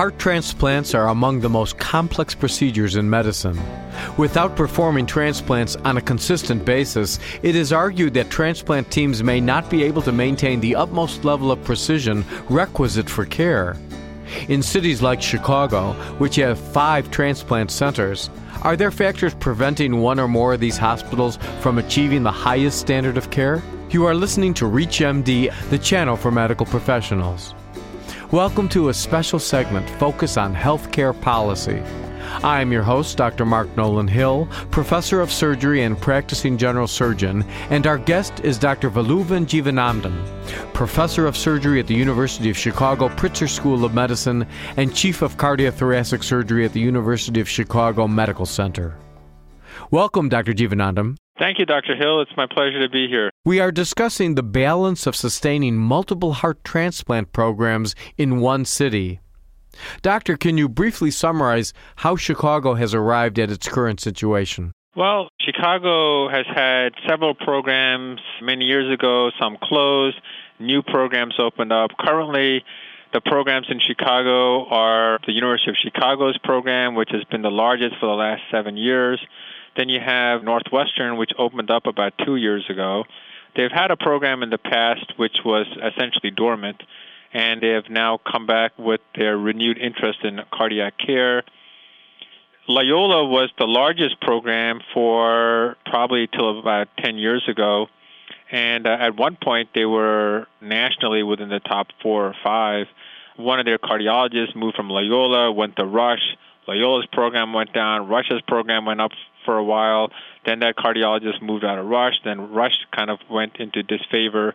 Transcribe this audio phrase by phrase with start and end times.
[0.00, 3.60] Heart transplants are among the most complex procedures in medicine.
[4.16, 9.68] Without performing transplants on a consistent basis, it is argued that transplant teams may not
[9.68, 13.76] be able to maintain the utmost level of precision requisite for care.
[14.48, 18.30] In cities like Chicago, which have five transplant centers,
[18.62, 23.18] are there factors preventing one or more of these hospitals from achieving the highest standard
[23.18, 23.62] of care?
[23.90, 27.54] You are listening to ReachMD, the channel for medical professionals.
[28.32, 31.82] Welcome to a special segment focused on healthcare policy.
[32.44, 33.44] I am your host, Dr.
[33.44, 38.88] Mark Nolan Hill, professor of surgery and practicing general surgeon, and our guest is Dr.
[38.88, 40.14] Valluvan Jeevanandam,
[40.72, 45.36] professor of surgery at the University of Chicago Pritzker School of Medicine and chief of
[45.36, 48.96] cardiothoracic surgery at the University of Chicago Medical Center.
[49.90, 50.52] Welcome, Dr.
[50.52, 51.16] Jeevanandam.
[51.40, 51.96] Thank you, Dr.
[51.96, 52.20] Hill.
[52.20, 53.30] It's my pleasure to be here.
[53.46, 59.20] We are discussing the balance of sustaining multiple heart transplant programs in one city.
[60.02, 64.72] Doctor, can you briefly summarize how Chicago has arrived at its current situation?
[64.94, 70.20] Well, Chicago has had several programs many years ago, some closed,
[70.58, 71.92] new programs opened up.
[71.98, 72.62] Currently,
[73.14, 77.94] the programs in Chicago are the University of Chicago's program, which has been the largest
[77.98, 79.18] for the last seven years.
[79.76, 83.04] Then you have Northwestern, which opened up about two years ago.
[83.56, 86.82] They've had a program in the past which was essentially dormant,
[87.32, 91.42] and they have now come back with their renewed interest in cardiac care.
[92.68, 97.88] Loyola was the largest program for probably till about 10 years ago.
[98.52, 102.86] And uh, at one point, they were nationally within the top four or five.
[103.36, 106.36] One of their cardiologists moved from Loyola, went to Rush.
[106.68, 108.08] Loyola's program went down.
[108.08, 109.12] Rush's program went up
[109.44, 110.10] for a while.
[110.46, 112.14] Then that cardiologist moved out of Rush.
[112.24, 114.54] Then Rush kind of went into disfavor.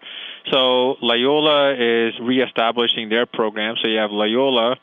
[0.52, 3.76] So Loyola is reestablishing their program.
[3.82, 4.78] So you have Loyola,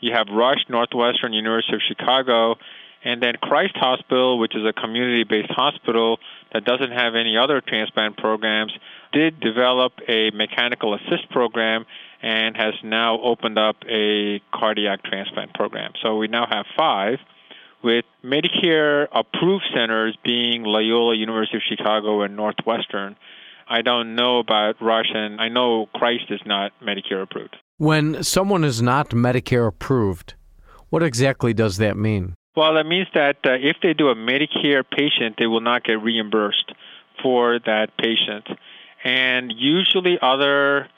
[0.00, 2.56] you have Rush, Northwestern University of Chicago,
[3.02, 6.18] and then Christ Hospital, which is a community based hospital
[6.52, 8.72] that doesn't have any other transplant programs,
[9.12, 11.86] did develop a mechanical assist program
[12.22, 15.92] and has now opened up a cardiac transplant program.
[16.02, 17.18] So we now have five
[17.82, 23.16] with Medicare approved centers being Loyola University of Chicago and Northwestern.
[23.68, 27.56] I don't know about Rush, and I know Christ is not Medicare approved.
[27.78, 30.34] When someone is not Medicare approved,
[30.90, 32.34] what exactly does that mean?
[32.56, 36.02] Well, that means that uh, if they do a Medicare patient, they will not get
[36.02, 36.72] reimbursed
[37.22, 38.46] for that patient.
[39.04, 40.88] And usually other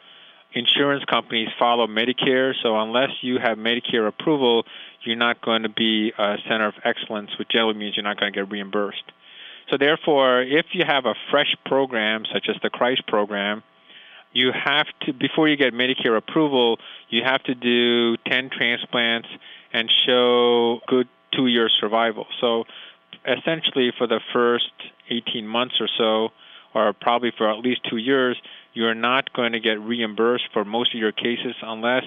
[0.55, 4.65] insurance companies follow Medicare, so unless you have Medicare approval,
[5.05, 8.33] you're not going to be a center of excellence, which generally means you're not going
[8.33, 9.05] to get reimbursed.
[9.71, 13.63] So, therefore, if you have a fresh program such as the Christ program,
[14.33, 19.29] you have to, before you get Medicare approval, you have to do 10 transplants
[19.73, 22.27] and show good two year survival.
[22.41, 22.65] So,
[23.27, 24.73] essentially, for the first
[25.11, 26.29] 18 months or so,
[26.75, 28.37] or probably for at least two years,
[28.75, 32.05] you're not going to get reimbursed for most of your cases unless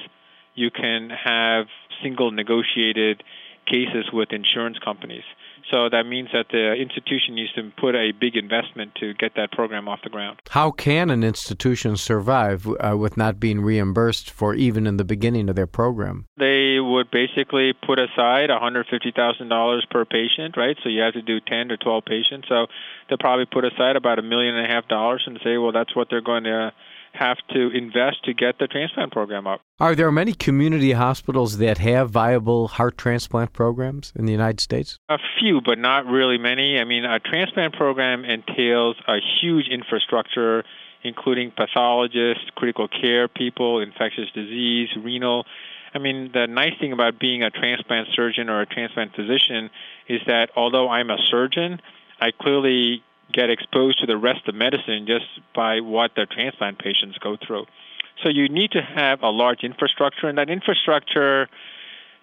[0.55, 1.67] you can have
[2.01, 3.23] single negotiated
[3.65, 5.23] cases with insurance companies.
[5.71, 9.51] So that means that the institution needs to put a big investment to get that
[9.51, 10.39] program off the ground.
[10.49, 15.49] How can an institution survive uh, with not being reimbursed for even in the beginning
[15.49, 16.27] of their program?
[16.37, 20.77] They would basically put aside $150,000 per patient, right?
[20.83, 22.47] So you have to do 10 to 12 patients.
[22.47, 22.67] So
[23.09, 25.95] they'll probably put aside about a million and a half dollars and say, well, that's
[25.95, 26.73] what they're going to
[27.17, 29.61] have to invest to get the transplant program up.
[29.79, 34.99] Are there many community hospitals that have viable heart transplant programs in the United States?
[35.09, 36.79] A few, but not really many.
[36.79, 40.63] I mean, a transplant program entails a huge infrastructure,
[41.03, 45.45] including pathologists, critical care people, infectious disease, renal.
[45.93, 49.69] I mean, the nice thing about being a transplant surgeon or a transplant physician
[50.07, 51.81] is that although I'm a surgeon,
[52.19, 57.17] I clearly get exposed to the rest of medicine just by what the transplant patients
[57.17, 57.65] go through.
[58.23, 61.49] So you need to have a large infrastructure, and that infrastructure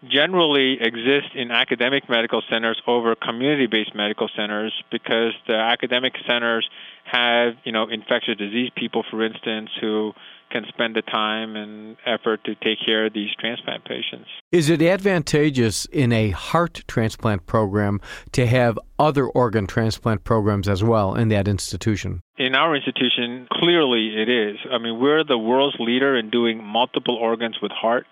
[0.08, 6.68] generally exists in academic medical centers over community-based medical centers because the academic centers
[7.04, 10.12] have, you know, infectious disease people, for instance, who
[10.52, 14.28] can spend the time and effort to take care of these transplant patients.
[14.52, 18.00] Is it advantageous in a heart transplant program
[18.32, 22.20] to have other organ transplant programs as well in that institution?
[22.36, 24.58] In our institution, clearly it is.
[24.70, 28.06] I mean, we're the world's leader in doing multiple organs with heart.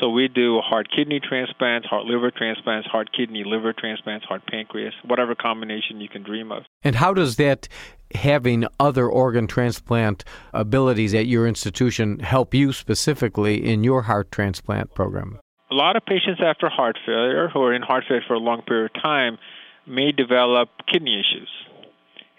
[0.00, 4.92] So we do heart kidney transplants, heart liver transplants, heart kidney liver transplants, heart pancreas,
[5.04, 6.64] whatever combination you can dream of.
[6.82, 7.66] And how does that
[8.14, 14.94] having other organ transplant abilities at your institution help you specifically in your heart transplant
[14.94, 15.38] program?
[15.70, 18.62] A lot of patients after heart failure who are in heart failure for a long
[18.62, 19.38] period of time
[19.86, 21.48] may develop kidney issues.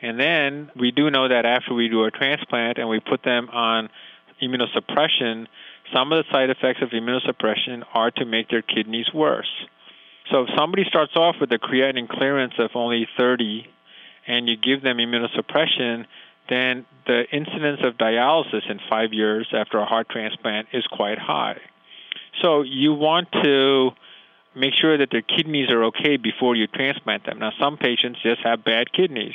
[0.01, 3.49] And then we do know that after we do a transplant and we put them
[3.49, 3.89] on
[4.41, 5.47] immunosuppression,
[5.93, 9.49] some of the side effects of immunosuppression are to make their kidneys worse.
[10.31, 13.65] So if somebody starts off with a creatinine clearance of only 30
[14.27, 16.05] and you give them immunosuppression,
[16.49, 21.59] then the incidence of dialysis in five years after a heart transplant is quite high.
[22.41, 23.91] So you want to
[24.55, 27.39] make sure that their kidneys are okay before you transplant them.
[27.39, 29.33] Now, some patients just have bad kidneys,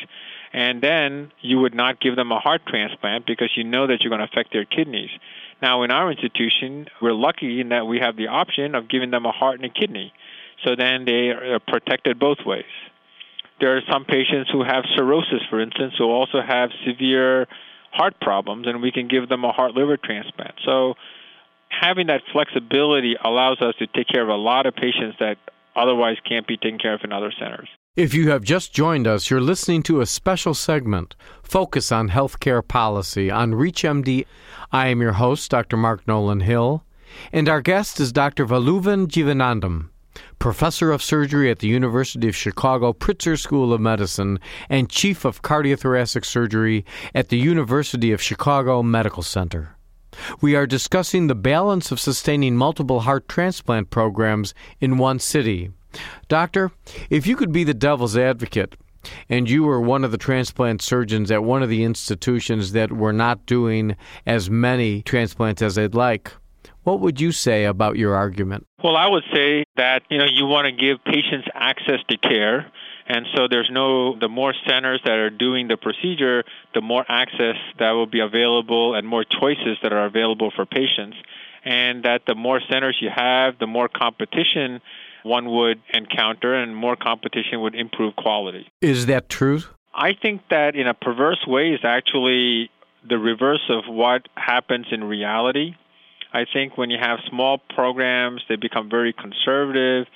[0.53, 4.11] and then you would not give them a heart transplant because you know that you're
[4.11, 5.11] going to affect their kidneys.
[5.61, 9.25] Now, in our institution, we're lucky in that we have the option of giving them
[9.25, 10.13] a heart and a kidney.
[10.65, 12.65] So then they are protected both ways.
[13.63, 17.47] There are some patients who have cirrhosis, for instance, who also have severe
[17.93, 20.57] heart problems, and we can give them a heart liver transplant.
[20.65, 20.95] So
[21.69, 25.37] having that flexibility allows us to take care of a lot of patients that
[25.77, 27.69] otherwise can't be taken care of in other centers.
[27.95, 32.67] If you have just joined us, you're listening to a special segment, Focus on Healthcare
[32.67, 34.27] Policy, on ReachMD.
[34.73, 35.77] I am your host, Dr.
[35.77, 36.83] Mark Nolan Hill,
[37.33, 38.45] and our guest is Dr.
[38.45, 39.91] Valluvan Jeevanandam,
[40.39, 44.39] professor of surgery at the University of Chicago Pritzker School of Medicine
[44.69, 49.77] and chief of cardiothoracic surgery at the University of Chicago Medical Center.
[50.41, 55.71] We are discussing the balance of sustaining multiple heart transplant programs in one city.
[56.29, 56.71] Doctor,
[57.11, 58.77] if you could be the devil's advocate,
[59.29, 63.13] and you were one of the transplant surgeons at one of the institutions that were
[63.13, 66.33] not doing as many transplants as they'd like,
[66.83, 68.67] what would you say about your argument?
[68.83, 72.73] Well, I would say that you know you want to give patients access to care
[73.07, 76.45] and so there's no, the more centers that are doing the procedure,
[76.75, 81.17] the more access that will be available and more choices that are available for patients.
[81.65, 84.81] And that the more centers you have, the more competition
[85.25, 88.67] one would encounter, and more competition would improve quality.
[88.81, 89.61] Is that true?
[89.95, 92.71] I think that in a perverse way is actually
[93.09, 95.77] the reverse of what happens in reality.
[96.33, 100.07] I think when you have small programs, they become very conservative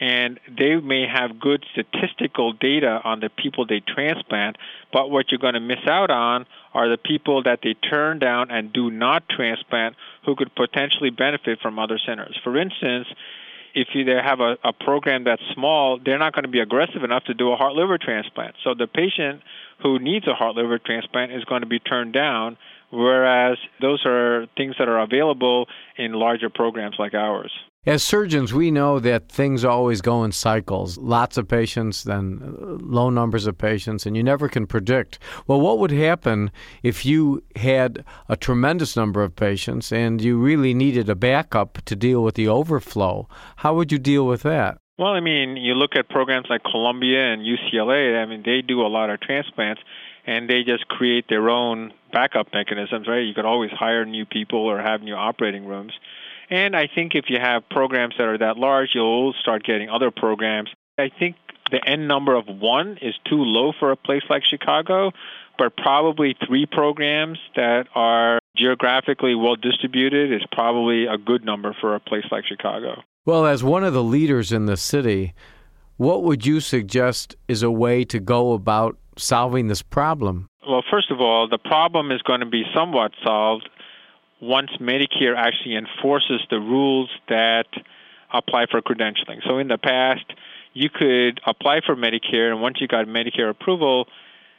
[0.00, 4.56] and they may have good statistical data on the people they transplant,
[4.92, 8.50] but what you're going to miss out on are the people that they turn down
[8.50, 9.94] and do not transplant
[10.26, 12.36] who could potentially benefit from other centers.
[12.42, 13.06] For instance,
[13.74, 17.24] if you have a, a program that's small, they're not going to be aggressive enough
[17.24, 18.54] to do a heart liver transplant.
[18.62, 19.42] So the patient
[19.82, 22.56] who needs a heart liver transplant is going to be turned down,
[22.90, 25.66] whereas those are things that are available
[25.98, 27.50] in larger programs like ours.
[27.86, 30.96] As surgeons, we know that things always go in cycles.
[30.96, 32.40] Lots of patients, then
[32.80, 35.18] low numbers of patients, and you never can predict.
[35.46, 36.50] Well, what would happen
[36.82, 41.94] if you had a tremendous number of patients and you really needed a backup to
[41.94, 43.28] deal with the overflow?
[43.56, 44.78] How would you deal with that?
[44.98, 48.80] Well, I mean, you look at programs like Columbia and UCLA, I mean, they do
[48.80, 49.82] a lot of transplants
[50.24, 53.26] and they just create their own backup mechanisms, right?
[53.26, 55.92] You could always hire new people or have new operating rooms.
[56.50, 60.10] And I think if you have programs that are that large, you'll start getting other
[60.10, 60.70] programs.
[60.98, 61.36] I think
[61.70, 65.12] the N number of one is too low for a place like Chicago,
[65.58, 71.94] but probably three programs that are geographically well distributed is probably a good number for
[71.94, 73.02] a place like Chicago.
[73.26, 75.34] Well, as one of the leaders in the city,
[75.96, 80.46] what would you suggest is a way to go about solving this problem?
[80.68, 83.68] Well, first of all, the problem is going to be somewhat solved
[84.40, 87.66] once Medicare actually enforces the rules that
[88.32, 89.46] apply for credentialing.
[89.46, 90.24] So in the past,
[90.72, 94.08] you could apply for Medicare, and once you got Medicare approval,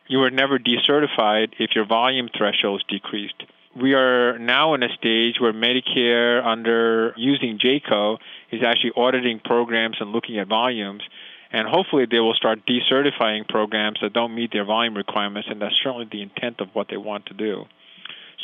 [0.07, 3.43] you were never decertified if your volume thresholds decreased.
[3.75, 8.19] We are now in a stage where Medicare, under using JCAHO,
[8.51, 11.03] is actually auditing programs and looking at volumes.
[11.51, 15.75] And hopefully, they will start decertifying programs that don't meet their volume requirements, and that's
[15.83, 17.65] certainly the intent of what they want to do.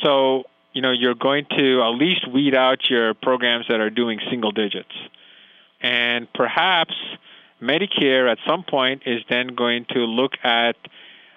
[0.03, 4.19] So, you know, you're going to at least weed out your programs that are doing
[4.29, 4.93] single digits.
[5.81, 6.93] And perhaps
[7.61, 10.75] Medicare at some point is then going to look at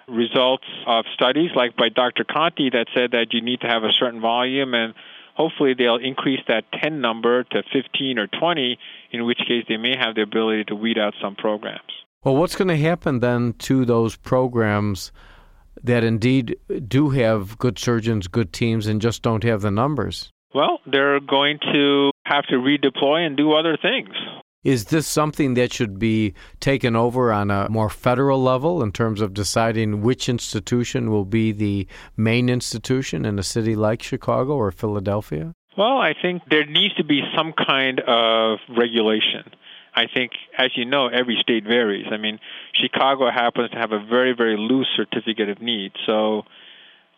[0.07, 2.23] results of studies like by Dr.
[2.23, 4.93] Conti that said that you need to have a certain volume and
[5.33, 8.77] hopefully they'll increase that 10 number to 15 or 20
[9.11, 11.81] in which case they may have the ability to weed out some programs.
[12.23, 15.11] Well, what's going to happen then to those programs
[15.85, 20.31] that indeed do have good surgeons, good teams, and just don't have the numbers?
[20.53, 24.09] Well, they're going to have to redeploy and do other things.
[24.63, 29.21] Is this something that should be taken over on a more federal level in terms
[29.21, 31.87] of deciding which institution will be the
[32.17, 35.53] main institution in a city like Chicago or Philadelphia?
[35.77, 39.43] Well, I think there needs to be some kind of regulation.
[39.95, 42.07] I think, as you know, every state varies.
[42.11, 42.39] I mean,
[42.73, 45.93] Chicago happens to have a very, very loose certificate of need.
[46.05, 46.43] So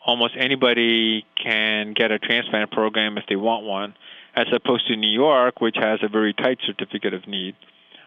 [0.06, 3.96] almost anybody can get a transplant program if they want one,
[4.36, 7.56] as opposed to New York, which has a very tight certificate of need.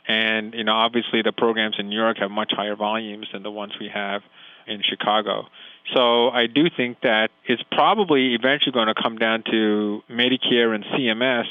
[0.06, 3.50] And, you know, obviously the programs in New York have much higher volumes than the
[3.50, 4.22] ones we have
[4.66, 5.48] in Chicago.
[5.94, 10.84] So I do think that it's probably eventually going to come down to Medicare and
[10.84, 11.46] CMS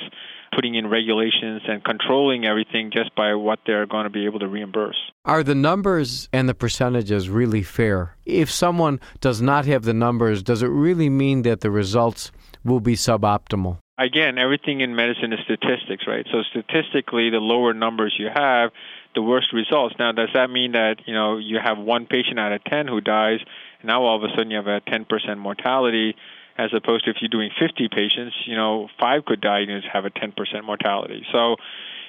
[0.54, 4.48] putting in regulations and controlling everything just by what they're going to be able to
[4.48, 4.98] reimburse.
[5.26, 8.16] Are the numbers and the percentages really fair?
[8.26, 12.32] If someone does not have the numbers, does it really mean that the results
[12.64, 13.78] will be suboptimal?
[13.98, 16.26] Again, everything in medicine is statistics, right?
[16.32, 18.72] So statistically, the lower numbers you have,
[19.14, 19.96] the worse results.
[20.00, 23.02] Now, does that mean that you know you have one patient out of ten who
[23.02, 23.40] dies?
[23.82, 26.16] And now all of a sudden you have a 10% mortality
[26.60, 30.04] as opposed to if you're doing 50 patients, you know, five could die and have
[30.04, 30.34] a 10%
[30.66, 31.26] mortality.
[31.32, 31.56] So,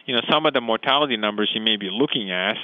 [0.07, 2.57] you know, some of the mortality numbers you may be looking at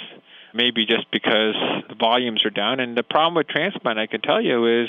[0.52, 1.54] maybe just because
[1.88, 2.80] the volumes are down.
[2.80, 4.88] And the problem with transplant, I can tell you, is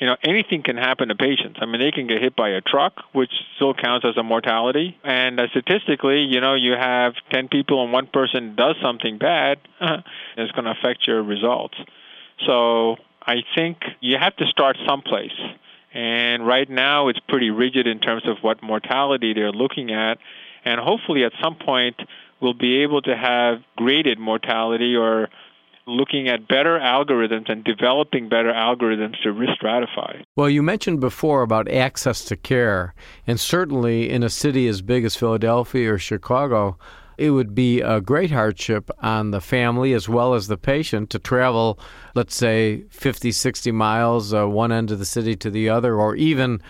[0.00, 1.58] you know anything can happen to patients.
[1.62, 4.98] I mean, they can get hit by a truck, which still counts as a mortality.
[5.04, 9.58] And uh, statistically, you know, you have 10 people and one person does something bad,
[10.36, 11.76] it's going to affect your results.
[12.46, 15.38] So I think you have to start someplace.
[15.94, 20.18] And right now, it's pretty rigid in terms of what mortality they're looking at.
[20.64, 21.96] And hopefully, at some point,
[22.40, 25.28] we'll be able to have graded mortality or
[25.86, 30.24] looking at better algorithms and developing better algorithms to risk stratify.
[30.34, 32.94] Well, you mentioned before about access to care,
[33.26, 36.78] and certainly in a city as big as Philadelphia or Chicago,
[37.16, 41.18] it would be a great hardship on the family as well as the patient to
[41.18, 41.78] travel,
[42.14, 46.14] let's say, 50, 60 miles, uh, one end of the city to the other, or
[46.16, 46.60] even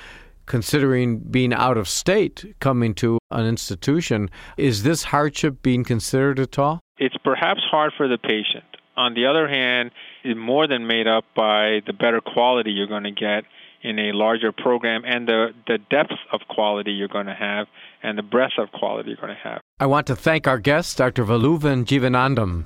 [0.47, 4.31] considering being out of state coming to an institution.
[4.57, 6.81] Is this hardship being considered at all?
[6.99, 8.65] It's perhaps hard for the patient.
[8.97, 9.91] On the other hand,
[10.23, 13.45] it's more than made up by the better quality you're going to get
[13.83, 17.67] in a larger program and the, the depth of quality you're going to have
[18.05, 19.61] and the breadth of quality you're going to have.
[19.81, 21.25] I want to thank our guest, Dr.
[21.25, 22.65] Valluvan Jeevanandam.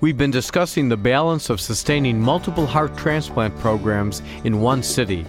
[0.00, 5.24] We've been discussing the balance of sustaining multiple heart transplant programs in one city.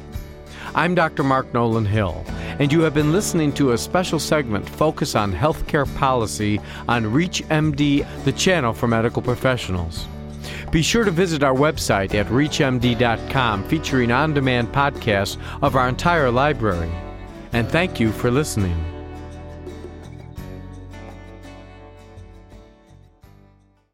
[0.73, 1.23] I'm Dr.
[1.23, 2.25] Mark Nolan Hill,
[2.59, 8.23] and you have been listening to a special segment focused on healthcare policy on ReachMD,
[8.23, 10.07] the channel for medical professionals.
[10.71, 16.31] Be sure to visit our website at reachmd.com featuring on demand podcasts of our entire
[16.31, 16.91] library.
[17.53, 18.90] And thank you for listening.